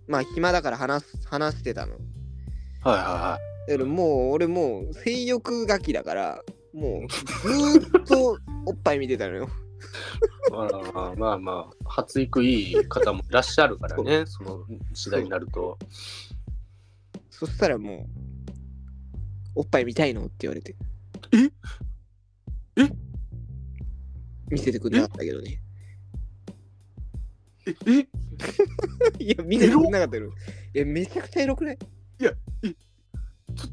[0.06, 1.94] まあ暇だから話す、話してたの。
[1.94, 6.42] はいはいはだけどもう、俺もう性欲ガキだから、
[6.72, 9.48] もうずーっとおっぱい見てたのよ。
[10.48, 10.52] い。
[10.52, 10.68] ま
[11.12, 15.78] あまあまあ、発育いい方もいらっしゃるからね、その時代になると。
[17.30, 18.06] そしたらも
[19.54, 20.76] う、おっぱい見たいのって言われて。
[21.32, 22.82] え？
[22.82, 22.90] え？
[24.50, 25.60] 見せてくれなかったけどね。
[27.66, 28.08] え、え、
[29.24, 30.32] いや、見せてくれなかったけど。
[30.74, 31.78] え、めちゃくちゃエロくない？
[31.78, 32.34] ちょっ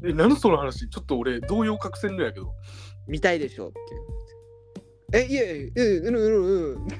[0.00, 0.88] と、え、何その話？
[0.88, 2.52] ちょっと俺、動揺隠せんのやけど。
[3.06, 3.78] 見たいでしょって。
[5.12, 6.88] え、いやいや、うん、うん、うん、うん。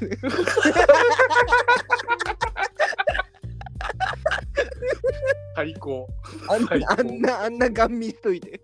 [5.55, 6.09] 最高。
[6.49, 8.63] あん最高あんな、あんなガン見しといて。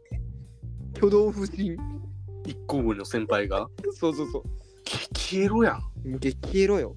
[0.97, 1.77] 挙動不審。
[2.47, 4.45] 一個上の先輩がそうそうそ
[5.15, 6.19] 消えろやん。
[6.19, 6.97] 激エロよ。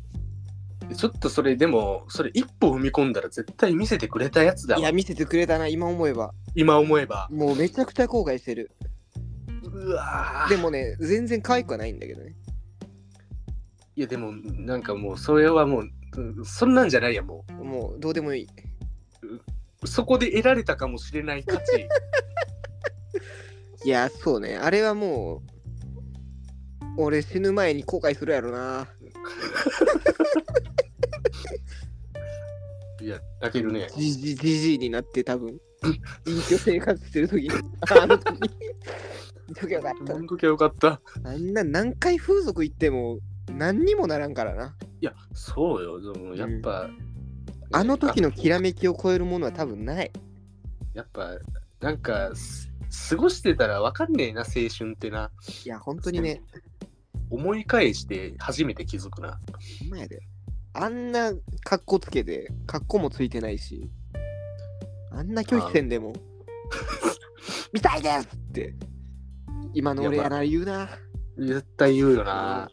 [0.96, 4.92] ちょっとそれでも、それ一歩踏み込んだら絶対見せてくれたやつだわいや、。
[4.92, 6.34] 見せてくれたな、今思えば。
[6.56, 7.28] 今思えば。
[7.32, 8.72] もうめちゃくちゃ後悔してる。
[9.72, 12.36] うわーでもね、全然可愛くはないんだけどね。
[13.96, 18.48] いやでも、なんかもう、それはもう、うんそんなんじゃないやんももうどうでもいい。
[19.84, 19.88] う。
[19.88, 21.88] そこで得られたかもしれない価値。
[23.86, 24.58] いや、そうね。
[24.58, 25.44] あれはも
[26.98, 28.88] う、俺死ぬ前に後悔するやろな。
[33.00, 35.60] いや、だけどね、じじじじいになって多分、
[36.26, 37.52] 隠居生活してる時に、
[37.92, 38.50] あの時に、見
[39.54, 40.20] ときゃよかったほ。
[40.20, 41.02] んときゃよかった。
[41.24, 43.20] あんな何回風俗行っても
[43.52, 44.76] 何にもならんからな。
[45.02, 46.14] いや、そうよ。
[46.14, 46.90] でもやっぱ、
[47.72, 50.12] あの時のきらめきを超えるものは多分ない。
[50.94, 51.38] やっぱ、
[51.80, 52.68] なんか、す
[53.10, 55.32] 過ごしてたらわかんねえな、青春ってな。
[55.66, 56.42] いや、本当にね、
[57.30, 59.40] 思い返して初めて気づくな。
[59.80, 60.22] ほんまやで。
[60.74, 61.34] あんな
[61.64, 63.90] 格好つけて、格好もついてないし、
[65.12, 66.14] あんな拒否せんでも、
[67.74, 68.76] 見たいですって、
[69.74, 70.90] 今の俺やなら言うな。
[71.38, 72.70] 絶対言うよな。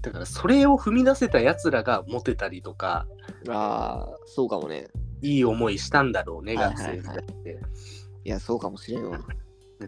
[0.00, 3.06] だから、それを踏み出せたやつらがモテたりとか、
[3.48, 4.88] ああ、そうかもね。
[5.22, 7.60] いい思いしたんだろうね、はいはい学はい生時代って。
[8.24, 9.18] いや、そうかもしれんわ。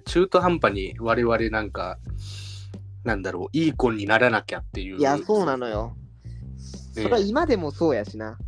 [0.07, 1.99] 中途半端に我々なんか、
[3.05, 4.99] なんだろう、いい子にならなきゃっていう。
[4.99, 5.97] いや、そうなのよ。
[6.93, 8.39] それは今でもそうやしな。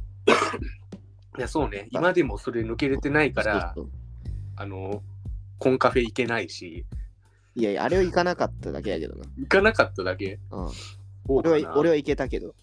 [1.39, 1.89] いや、そうね。
[1.91, 3.93] 今でもそれ抜けれてないから、そうそう
[4.57, 5.03] あの、
[5.59, 6.87] コンカフェ行けないし、
[7.59, 9.25] いやいや、あれは行かなかっただけやけどな。
[9.37, 10.39] 行かなかっただけ？
[10.53, 10.69] うん、
[11.27, 12.55] 俺は俺は行けたけど。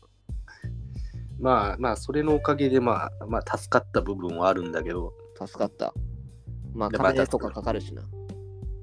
[1.38, 5.94] まあまあ、それのおかげで、まあ、まあ、助かった部分はあるんだけど、助かった。
[6.74, 8.04] まあ、でまた金とかかかるしな。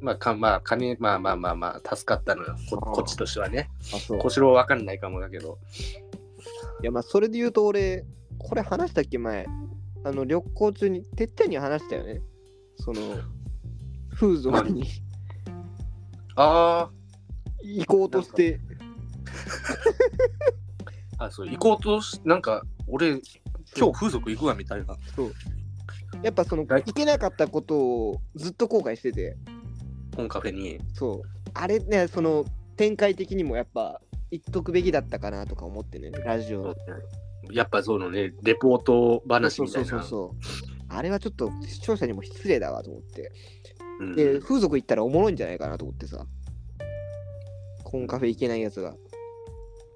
[0.03, 2.55] まあ、かまあ、金、まあまあまあまあ、助かったのよ。
[2.69, 3.71] こあーこっちとしてはね。
[3.95, 4.19] あ、そう。
[4.19, 5.59] 小四郎わかんないかもだけど。
[6.83, 8.05] いや、まあ、それで言うと俺、
[8.37, 9.47] これ話したっけ、前。
[10.05, 12.21] あの、旅行中に、てっちゃんに話したよね。
[12.77, 13.01] その、
[14.15, 14.85] 風俗に
[16.37, 16.91] あ
[17.63, 18.61] 行こうとして、
[21.19, 23.21] あ、 あ、そう、行こうとし、なんか、俺、
[23.77, 24.97] 今日風俗行くわみたいな。
[26.23, 29.37] やっぱその、はい行けなかったことをずっと後悔してて、
[30.15, 30.79] コンカフェに。
[30.95, 31.23] そう。
[31.55, 32.45] あれね、その、
[32.77, 36.75] 展開的にもやっぱ、言っとくべきだったかなとか思ってね、ラジオ。
[37.51, 39.89] やっぱそのね、レポート話そうみたいな。
[39.89, 40.63] そうそうそう。
[40.89, 43.33] あれはちょっと視聴者にも失礼だわと思って。
[44.03, 46.27] うんで、風俗行ったらおもろいんじゃないかなと思ってさ。
[47.85, 48.95] コンカフェ行けないやつが。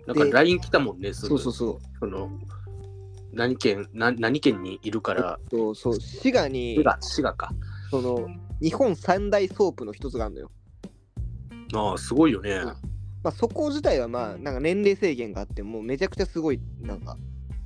[0.07, 1.99] なんか LINE 来たもんね、すぐそうそうそう。
[1.99, 2.31] その
[3.33, 7.53] 何県な何県にいるから、そうそう滋賀に滋賀、滋賀か。
[7.91, 8.29] その
[8.61, 10.51] 日本三大ソープの一つがあるのよ。
[11.75, 12.51] ああ、すごいよね。
[12.51, 17.17] うんまあ、そこ自体はまあなんか年齢制限があってもうめちゃくちゃすごいなんか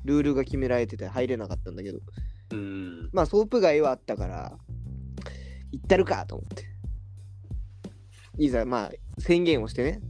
[0.06, 1.98] ルールが決められてて入れなかったんだけど
[2.52, 3.10] うん。
[3.12, 4.56] まあソープ街はあったから
[5.72, 6.64] 行ったるかと思って。
[8.38, 10.00] いざまあ宣言をしてね。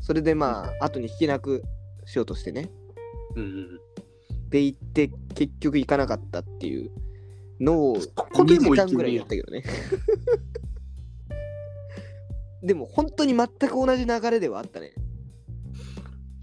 [0.00, 1.62] それでまあ後に引けなく
[2.04, 2.70] しようとしてね。
[3.34, 3.80] うん。
[4.50, 6.90] で行って結局行かなかったっていう。
[7.60, 9.62] のをそこでも2時間ぐらいやったけどね。
[12.62, 14.92] でも本当に全く同じ流れではあったね。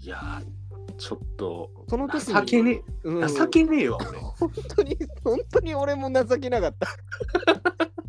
[0.00, 3.24] いやー、ちょっと、その時に情けねうん。
[3.24, 4.18] え、情けねえわ、俺。
[4.38, 6.88] 本当に本当に俺も情けなかった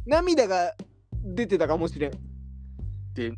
[0.06, 0.76] 涙が
[1.24, 2.12] 出てたかもしれん。
[3.14, 3.34] で、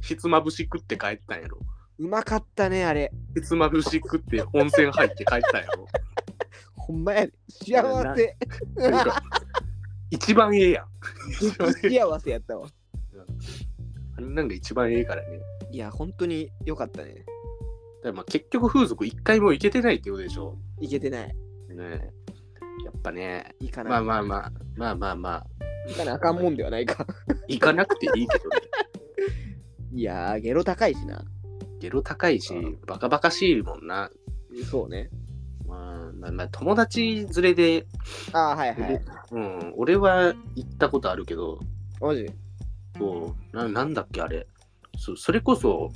[0.00, 1.58] ひつまぶし食って帰ったんやろ。
[1.98, 3.12] うまかったねあれ。
[3.34, 5.86] ひつまぶし食って温泉入って帰ったんやろ。
[6.76, 8.36] ほんまやで幸せ。
[8.76, 9.22] なんか
[10.10, 10.86] 一番ええやん。
[11.90, 12.68] 幸せやったわ。
[14.18, 15.40] あんなんが一番ええからね。
[15.70, 17.14] いや本当によかったね。
[17.14, 17.26] だか
[18.04, 20.58] らまあ結局風俗一回も行けてないってことでしょ。
[20.80, 21.28] いけてない。
[21.28, 21.34] ね。
[21.68, 22.10] え
[22.84, 25.46] やっぱね、いいかな、まあまあまあ、まあまあまあ、
[25.88, 27.06] いかなあかんもんではないか。
[27.48, 28.56] 行かなくていいけどね。
[29.92, 31.24] いやーゲロ高いしな。
[31.80, 34.10] ゲロ高いしうん、バカバカしいもんな。
[34.70, 35.10] そうね。
[35.66, 37.86] まあ、まあ、まあ、友達連れで、
[38.32, 39.00] ああはいはい
[39.32, 41.60] うん、俺は行ったことあるけど、
[42.00, 42.26] マジ？
[42.98, 44.46] そうななんだっけあれ。
[44.98, 45.92] そそれこそ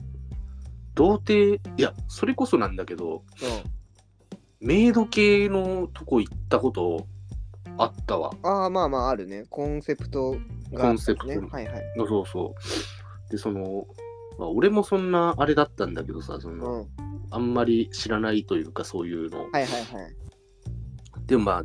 [0.95, 3.21] 童貞いやそれこそなんだけどう
[4.61, 7.07] メイド系のとこ行ったこと
[7.79, 8.31] あったわ。
[8.31, 9.45] んああまあまああるね。
[9.51, 10.41] コンセプトがね。
[10.73, 11.83] コンセプトはいはい。
[11.97, 12.55] そうそ
[13.29, 13.87] うでその、
[14.39, 16.59] まあ、俺もそんなあれだったんだけどさそうん。
[16.59, 16.87] の、はい
[17.31, 19.41] あんまり知らないというかそういうの。
[19.41, 19.67] はいはい
[21.27, 21.63] でもまあ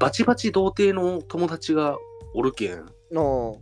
[0.00, 1.98] バチバチ童貞の友達が
[2.34, 2.86] おるけん。
[3.12, 3.56] の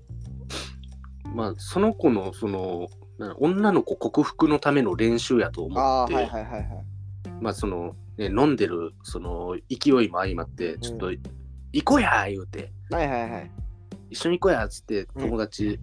[1.35, 2.87] まあその子のその
[3.18, 6.66] な女の子克服のための練習やと思ああ、って、はいはいはいはい。
[7.40, 11.11] まあその、ね、飲んでるその勢いも相まって、ちょっと、
[11.72, 13.50] 行こうや言うて、はいはいはい。
[14.11, 15.31] 一緒に行こうやっつって、うん。
[15.31, 15.81] 友達、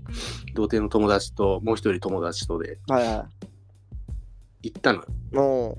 [0.54, 2.80] 童貞の友達と、もう一人友達とで。
[2.88, 3.30] はいは
[4.64, 5.78] 行ったのよ。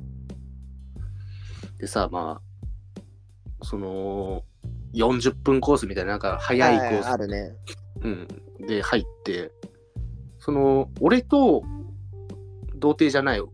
[1.79, 4.45] でさ、まあ、その、
[4.95, 7.57] 40分コースみたいな、なんかう、早いコははース、あるね。
[8.03, 8.29] うん、
[8.67, 9.53] で入って、
[10.39, 11.63] その、俺と
[12.75, 13.49] 童貞じゃない、も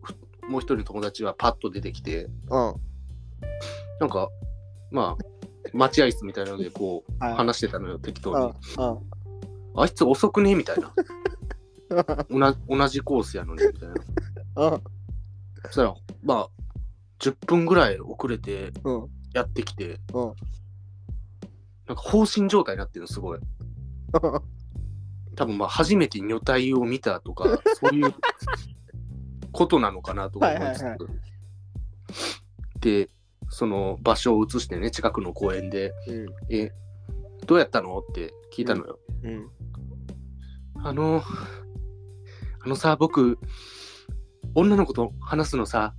[0.58, 2.74] う一人の友達はパッと出てきて、うん。
[4.00, 4.28] なんか、
[4.90, 5.24] まあ、
[5.72, 8.46] 待合室みたいなので、こう、はい話してたのよ、適当うんに。
[8.46, 9.82] うん。
[9.82, 10.92] あいつ遅くねみたいな。
[12.30, 13.94] 同じ同じコースやのに、みたいな。
[14.72, 14.82] うん。
[15.66, 16.48] そしたら、まあ、
[17.18, 19.08] 10分ぐらい遅れてうん。
[19.34, 20.24] やってきて、うん。
[21.86, 23.40] なんか放心状態になってるの、すごい。
[25.36, 28.14] 多分まあ、初めて女体を見たとか、そういう
[29.52, 30.82] ことなのかなとか思いつつ。
[30.82, 31.06] はいはいは
[32.80, 33.08] で、
[33.50, 36.26] その場所を移してね、近くの公園で、うん。
[36.50, 36.72] え、
[37.46, 37.98] どうやったの？
[37.98, 38.98] って聞いたのよ。
[39.22, 39.50] うん。
[40.82, 41.22] あの、
[42.64, 43.38] あのさ、僕、
[44.54, 45.94] 女の子と話すのさ、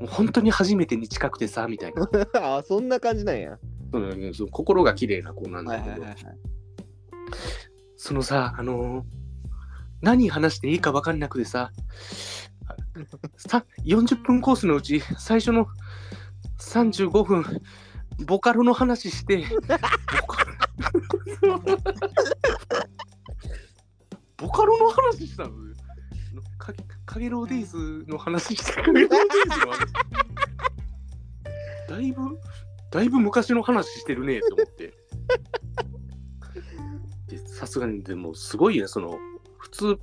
[0.00, 2.08] もう本当に初めてに近くてさ、みたいな。
[2.58, 3.58] あ、そんな感じなんや。
[3.92, 6.16] そのその心が綺麗な子なんだけど、はい。
[7.96, 9.24] そのさ、あのー
[10.04, 11.72] 何話していいか分かんなくてさ、
[13.38, 15.66] さ40分コースのうち最初の
[16.58, 17.44] 35分、
[18.26, 19.44] ボカロの話して、
[24.36, 25.50] ボカロの話したの？
[26.58, 26.72] か
[27.04, 29.92] かげろうデイズの話して、かげろうデイズの話。
[31.88, 32.38] だいぶ、
[32.90, 34.94] だいぶ昔の話してるねって思って。
[37.26, 39.18] でさすがに、でもすごいね、その、
[39.58, 39.98] 普通、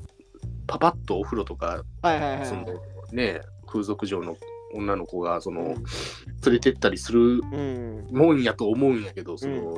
[0.68, 2.46] パパッとお風呂とか、はいはいはい。
[2.46, 2.66] その
[3.12, 4.36] ね、風俗嬢の
[4.74, 5.84] 女の子が、その、うん
[6.44, 8.08] 連れてったりするうん。
[8.12, 9.78] もんやと思うんやけど、その、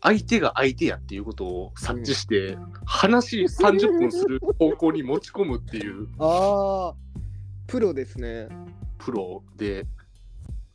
[0.00, 6.94] 相手が相手やっていうことを察知して、話30分する方向に持ち込むっていう ああ、
[7.66, 8.48] プロですね。
[8.98, 9.86] プロで、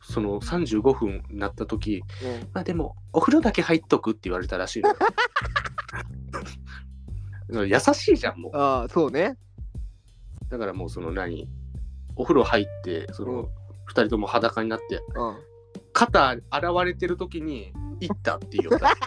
[0.02, 2.48] その35分になった時、うん。
[2.52, 4.82] まあでも、お風呂だけ入っとくって言われたらしい
[7.48, 8.56] の 優しいじゃん、もう。
[8.56, 9.38] ああ、そうね。
[10.48, 11.48] だからもうその何、
[12.16, 13.48] お風呂入って、その、
[13.86, 15.36] 二人とも裸になって、うん。
[15.92, 16.42] 肩現
[16.84, 18.94] れてる時に、行ったって言うた。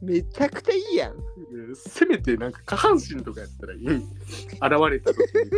[0.00, 1.16] めちゃくちゃいいやん。
[1.74, 3.86] せめてなんか下半身とかやったらいい。
[3.86, 4.04] 現
[4.90, 5.50] れた時に。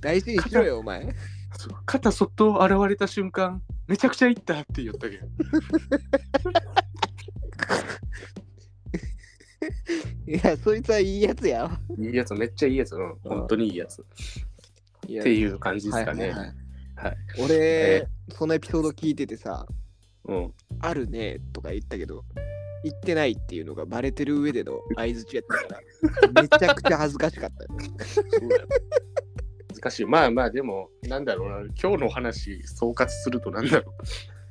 [0.00, 1.14] 大事にしろよ、お前。
[1.58, 5.26] そう肩そっと現れた瞬間、めちゃくちゃ行ったって言ったけど。
[10.32, 11.80] いや、そいつはいいやつや。
[11.98, 12.96] いいやつ、めっちゃいいやつ。
[12.96, 14.00] うん、本当にいいやつ。
[14.00, 16.28] っっていう感じですかね。
[16.28, 16.54] はいはいはい
[16.94, 19.66] はい俺、えそのエピソード聞いててさ、
[20.26, 20.54] うん。
[20.80, 22.24] あるねとか言ったけど、
[22.84, 27.70] 言ってないっていうのがバレてる上での相づちやったから、めちゃくちゃ恥ずかしかったよ。
[28.04, 28.66] そうだよ
[29.74, 30.06] 難しい。
[30.06, 33.94] まあまあ、でも、なんだろうな、今日の話、総括するとなんだろう。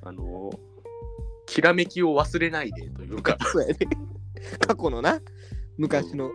[0.03, 0.57] あのー、
[1.45, 3.77] きらめきを忘れないでというか、そうやね。
[4.59, 5.21] 過去のな、
[5.81, 6.29] 昔の。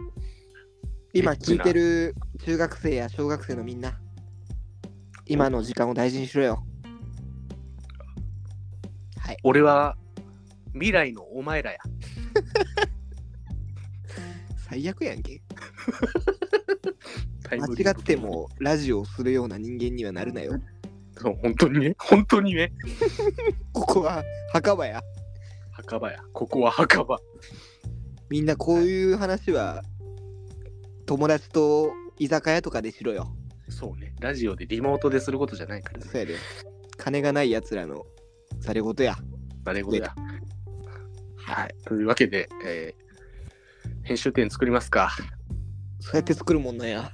[1.13, 3.97] 今聞いてる中学生や小学生のみんな、
[5.25, 6.67] 今の時間を大事にしろよ。
[9.17, 9.37] はい。
[9.45, 9.97] 俺は
[10.73, 11.79] 未来のお前らや。
[14.69, 15.41] 最悪やんけ。
[17.45, 20.61] タイムリープ間違ってもラジオをするような人間にはなるなよ。
[21.17, 22.73] そう本当にね、本当にね。
[23.73, 25.01] ここは墓場や。
[25.71, 26.21] 墓場や。
[26.33, 27.21] ここは墓場。
[28.29, 29.83] みんなこういう話は
[31.07, 33.29] 友達と居酒屋とかでしろよ。
[33.69, 34.15] そうね。
[34.21, 36.07] ラジオでリモートですることじゃないからね。
[36.11, 36.37] そうやで。
[36.97, 38.07] 金がないやつらの
[38.61, 39.17] され事や。
[39.65, 40.15] 誰事や。
[41.37, 41.75] はい。
[41.85, 43.07] というわけで、えー
[44.07, 45.11] 編集点作りますか。
[45.99, 47.11] そうやって作るもんなんや。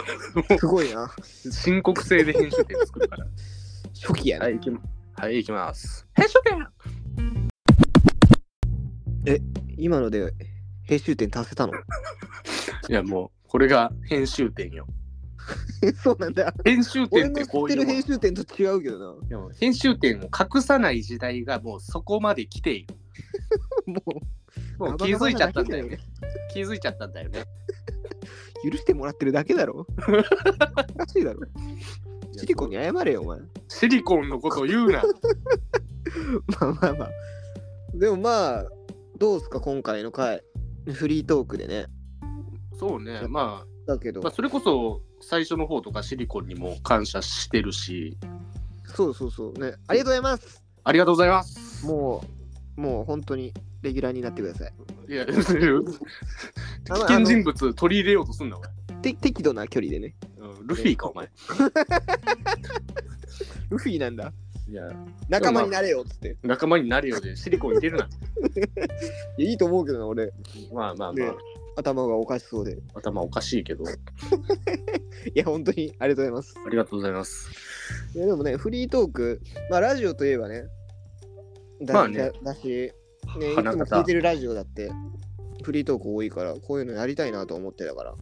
[0.58, 1.14] すごいな。
[1.50, 3.26] 申告制で編集点作るから。
[3.94, 4.46] 初期やな。
[4.46, 4.80] はい、行きま
[5.16, 6.06] はい、行きます。
[6.14, 6.66] 編集点
[9.76, 10.32] 今ので
[10.90, 11.72] 編集点達せたの？
[12.88, 14.88] いや、もう、これが編集点よ。
[16.02, 16.52] そうなんだ。
[16.64, 19.28] 編集点ってこういうもん知ってる編集点と違うけどな。
[19.28, 22.94] でも編集点を隠さない時代がもうそこまで来ている。
[23.86, 24.02] も
[24.90, 26.00] もう気づいちゃったんだよね。
[26.52, 27.44] 気づいちゃったんだよね。
[28.64, 29.86] う 許してもらってるだけだろ？
[29.86, 31.40] おかしいだろ。
[32.36, 33.38] シリコンに謝れよ、お前。
[33.68, 35.02] シリコンのことを言うな。
[36.60, 37.10] まあまあまあ。
[37.94, 38.64] でもまあ、
[39.18, 40.42] どうですか、今回の回。
[40.86, 41.86] フリートークでね。
[42.78, 48.16] そうね、まだけど、あ、まあ、それこそ最初の方とかシリコンにも感謝してるし、
[48.86, 49.74] そうそうそうね。
[49.86, 50.64] ありがとうございます。
[50.84, 51.86] ありがとうございます。
[51.86, 52.24] も
[52.76, 53.52] う、もう本当に
[53.82, 54.72] レギュラーになってください。
[55.08, 58.70] いや、 危険人物取り入れようとすんな、お前。
[59.00, 60.14] て適度な距離でね。
[60.38, 61.28] うんルフィか、お前。
[63.70, 64.32] ルフィなんだ。
[64.70, 64.84] いや、
[65.28, 66.36] 仲間になれよっつって。
[66.44, 68.04] 仲間になるようでシリコン入れるな。
[69.36, 70.32] いや、いいと思うけどな、俺。
[70.72, 71.32] まあまあまあ、ね
[71.76, 72.78] 頭がおかしそうで。
[72.94, 73.96] 頭おかしいけど、あ い
[75.34, 76.54] や、本当にありがとうございます。
[76.70, 77.50] りがとうございます。
[78.14, 79.40] いや、でもね、フリートーク、
[79.70, 80.64] まあ、ラジオといえばね、
[81.82, 82.90] だ,、まあねだだし、ね、い
[83.52, 84.92] つ花形も聞いてるラジオだって、
[85.64, 88.14] フリートーク多いから、こういうのやりたいなと思ってたから、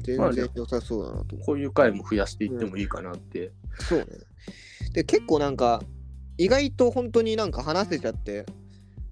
[0.00, 1.36] 全まあね然良さそうだなと。
[1.36, 3.52] こういう回も増やしていってもいいかなって。
[3.80, 4.06] そうね。
[4.92, 5.82] で、結構なんか、
[6.38, 8.46] 意外と本当になんか話せちゃって、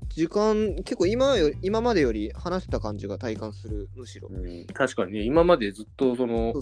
[0.09, 4.29] 時間、結構今よ今までより話した感じが体感する、むしろ。
[4.29, 6.53] うん確かにね、今までずっとその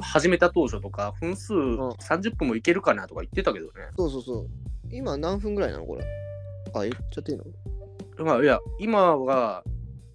[0.00, 3.72] 始めた当初とか、分数30分もいけるかなとか言ってたけどね。
[3.96, 4.48] そうそうそう。
[4.90, 6.04] 今何分ぐらいなのこれ？
[6.74, 7.44] あ、言っちゃっていいの？
[8.24, 9.62] まあ、いや、今は、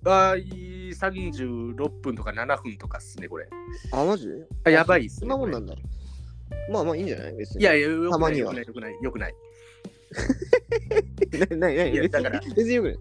[0.06, 3.48] あー36分とか7分とかっすね、これ。
[3.94, 4.28] あ、マジ？
[4.66, 5.30] あやばいっすね。
[5.30, 5.76] こそんなもんなんだ。
[6.72, 7.36] まあまあいいんじゃない？
[7.36, 7.64] 別に。
[7.64, 9.36] れいやいや、よくない、よくない、よくない、よくない。
[11.50, 12.98] ななないいやだから別によくない。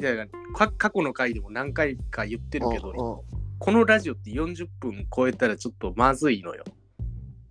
[0.00, 3.24] いやか過去の回でも何回か言ってるけど、
[3.58, 6.64] このラジオって40分超えたらちょっとまずいのよ。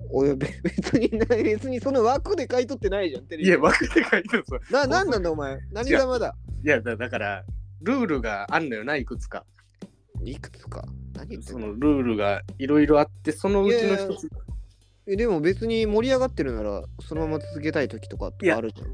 [0.10, 4.60] お 別にな別にその枠で買い取ってないじゃんテレビいや、枠で書いてるさ。
[4.70, 5.58] ななんなんだお前？
[5.72, 6.36] 何様だ？
[6.64, 7.46] いやだ、だから、
[7.82, 9.46] ルールがあんのよな、いくつか。
[10.24, 10.86] いくつか？
[11.16, 14.30] 何そのルールがいろいろあって、そのうちの一つ。
[15.08, 18.56] えでも別に盛り上がってるならそのまま続けたい時とかといや。
[18.56, 18.88] かあるじゃん。
[18.88, 18.92] い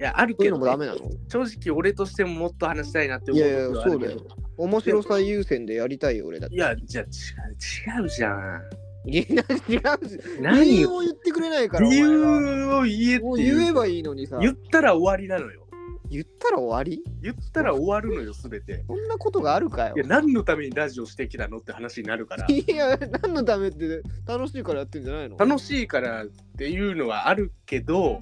[0.00, 1.00] や、あるけど、のもダメなの？
[1.28, 4.20] 正直俺としてももっと話したいなって思ういやいやそうだよ。
[4.58, 6.54] 面白さ優先でやりたいよ俺だって。
[6.54, 8.62] いや、じゃあ違う、違うじゃん。
[9.08, 10.18] いや違うし。
[10.40, 14.38] 何理由よを言ってくれないから理由を言えって言えばいいのにさ。
[14.40, 15.65] 言ったら終わりなのよ。
[16.10, 17.02] 言ったら終わり？
[17.22, 18.84] 言ったら終わるのよ、すべて。
[18.86, 22.46] そんなことがあるかよいや、何のためにラジオしてきたのって話になるから。
[22.52, 25.36] いや何のためって楽しいからやってんじゃないの？
[25.36, 28.20] 楽しいからっていうのはあるけど、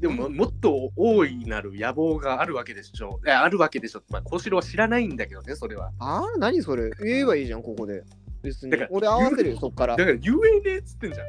[0.00, 3.20] でももっと大いなる野望があるわけでしょ。
[3.24, 4.02] いやあるわけでしょ。
[4.10, 5.90] まあ、小四郎は知らないんだけどね、それは。
[5.98, 6.90] ああ何それ？
[7.04, 8.02] 言えばいいじゃんここで
[8.42, 11.26] 別にだから俺合わせるよそっからだから言えねえっつってんじゃん。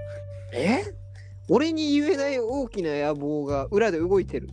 [0.53, 0.83] え？
[1.49, 4.47] 俺に言えない大きな野望が裏で動いてる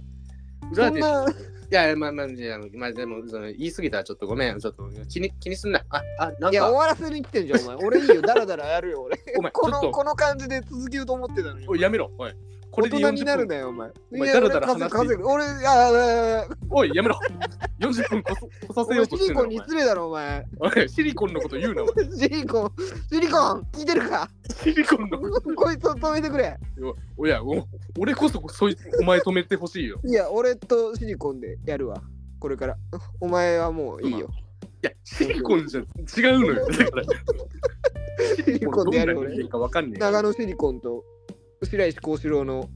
[0.72, 4.58] 裏でいや、まあまあ、じゃあ、まあ、でもその言い過ぎたらちょっとごめん。
[4.58, 5.84] ちょっと気に気にすんな。
[5.90, 12.10] あ、あ、なんいや終か、わらせに来てんじゃんお前俺いいよダラダラやるよ俺お前、ちこのこの感じで続けようと思ってたのにおい、やめろ。
[12.18, 12.32] おい、
[12.70, 13.48] これで40大人になる分。
[13.48, 17.18] なよお前お前いやダラダラ俺話して俺いやいやいやおい、やめろ。
[17.80, 20.46] 40分こそこさせようとしてシリコンに失礼だろお前
[20.84, 21.84] い、シリコンのこと言うな。
[22.16, 22.72] シリコン
[23.10, 24.28] シリコン聞いてるか？
[24.62, 25.54] シリコンのこと。
[25.54, 26.56] こいつを止めてくれ
[27.16, 27.66] おいや、お
[27.98, 29.98] 俺こそそいお前止めてほしいよ。
[30.04, 32.02] いや俺とシリコンでやるわ
[32.38, 32.76] これから
[33.20, 34.28] お前はもういいよ
[34.82, 35.84] いや、シリコンじゃ違
[36.36, 36.66] うのよ。
[36.66, 37.04] だから。
[38.36, 39.98] シリコンでやるよ俺どんな人間かわかんねえ。
[39.98, 41.04] 長野シリコンと
[41.62, 42.70] 白石幸四郎の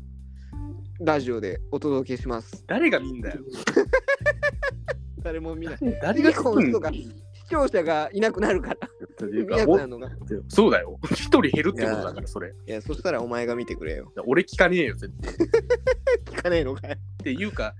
[1.01, 2.64] ラジオでお届けします。
[2.66, 3.41] 誰が見んだよ。
[5.24, 5.78] 誰も見ない。
[6.03, 7.09] 誰がシリコンとか視
[7.49, 9.26] 聴者がいなくなるから。
[9.26, 10.09] いうかなくなるのが。
[10.09, 10.11] い
[10.49, 10.99] そうだよ。
[11.12, 12.53] 一人減るってことだから、それ。
[12.66, 14.12] や、そしたらお前が見てくれよ。
[14.26, 15.32] 俺聞かねえよ、絶対。
[15.32, 15.37] っ
[16.37, 16.97] 聞かねえのかよ。
[17.22, 17.74] ていうか、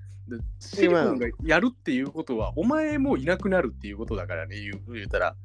[0.59, 5.36] シリコンがやるっていうことは、お前もいなくなるっていうことだからね、言う言うたら。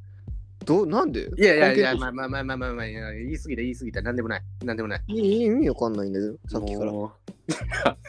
[0.69, 1.27] どうなんで？
[1.35, 4.41] いやいやいや、まあまあまあまあまあまあ、いや言い過ぎた、言い過ぎた、なんでもない。
[4.63, 5.03] なんでもない。
[5.07, 6.91] いい意味わかんないんだけど、さっきから。
[6.91, 7.11] まもあ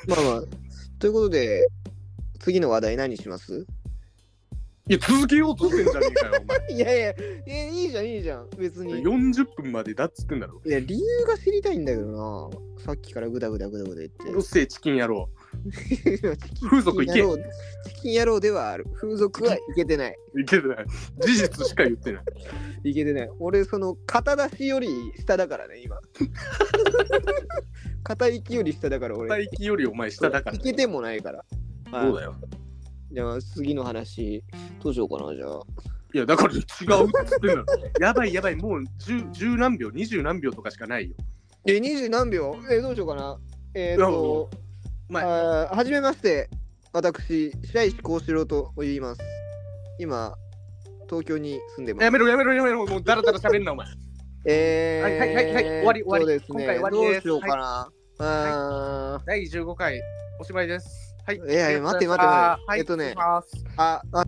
[0.09, 0.43] まあ、
[0.99, 1.67] ということで、
[2.39, 3.55] 次の話題何します？
[3.55, 3.67] う
[4.89, 6.59] いや、続けようとしてんじゃねえかよ、お前。
[6.77, 7.15] いやいや、い
[7.47, 8.93] やいいじゃん、いいじゃん、別に。
[9.05, 10.61] 40分までだっつってんだろ。
[10.67, 12.85] いや、理由が知りたいんだけどな。
[12.85, 14.43] さっきからグダグダグダグダ言ってうる。
[14.43, 15.31] せえ、チキン野郎。
[16.69, 17.23] 風俗行け
[17.91, 18.87] チキン野郎ではある。
[19.01, 20.17] 風俗はいけてない。
[20.41, 20.87] いけてない。
[21.21, 22.91] 事実しか言ってない。
[22.91, 23.31] いけてない。
[23.39, 24.89] 俺、その、肩出しより
[25.19, 25.99] 下だからね、今。
[28.05, 29.29] 肩行きより下だから、俺。
[29.29, 30.57] 大気よりお前下だから。
[30.57, 31.45] いけてもないから。
[31.91, 32.35] そうだよ。
[33.13, 34.43] じゃあ、次の話、
[34.83, 35.61] どうしようかな、じゃあ。
[36.13, 36.63] いや、だから違うっ
[37.27, 37.65] つってんだろ。
[38.01, 41.17] やばいやばい、もう10、10何秒、20何秒とかしかないよ。
[41.67, 42.57] え、20何秒？
[42.71, 43.39] え、どうしようかな。
[43.75, 44.51] えー、っと、
[45.11, 46.49] お前、あーはじめまして、
[46.93, 49.21] 私、白石幸四郎と言います。
[49.99, 50.37] 今、
[51.09, 52.05] 東京に住んでます。
[52.05, 53.89] やめろやめろやめろ、もうだらだら喋んな、お前。
[54.47, 55.65] えー、はいはいはいはい。
[55.65, 56.25] 終わり終わり。
[56.25, 57.27] そうですね、今回終わりです。
[57.27, 57.89] どうしようかな。
[58.21, 59.27] あー。
[59.27, 60.01] 第15回、
[60.39, 61.17] おしまいです。
[61.27, 61.37] はい。
[61.39, 62.65] いやいや待って待って待って。
[62.69, 63.15] はい、えっとね。
[63.17, 63.43] あ
[64.13, 64.25] あ